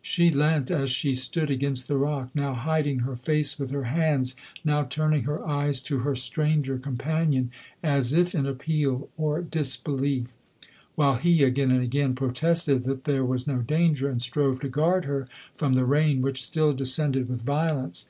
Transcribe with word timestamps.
She 0.00 0.30
leant, 0.30 0.70
as 0.70 0.90
she 0.90 1.12
stood, 1.12 1.50
against 1.50 1.88
the 1.88 1.96
rock— 1.96 2.30
now 2.36 2.54
hiding 2.54 3.00
her 3.00 3.16
face 3.16 3.58
102 3.58 3.60
LODORE. 3.60 3.62
with 3.62 3.70
her 3.74 3.90
hands— 4.00 4.36
now 4.64 4.84
turning 4.84 5.24
her 5.24 5.44
eyes 5.44 5.82
to 5.82 5.98
her 6.06 6.14
stranger 6.14 6.78
companion, 6.78 7.50
as 7.82 8.12
if 8.12 8.32
in 8.32 8.46
appeal 8.46 9.08
or 9.16 9.42
disbelief; 9.42 10.34
while 10.94 11.18
lie 11.24 11.30
again 11.42 11.72
and 11.72 11.82
again 11.82 12.14
protested 12.14 12.84
that 12.84 13.02
there 13.06 13.24
was 13.24 13.48
no 13.48 13.58
danger, 13.58 14.08
and 14.08 14.22
strove 14.22 14.60
to 14.60 14.68
guard 14.68 15.04
her 15.06 15.26
from 15.56 15.74
the 15.74 15.84
rain, 15.84 16.22
which 16.22 16.44
still 16.44 16.72
descended 16.72 17.28
with 17.28 17.42
violence. 17.42 18.00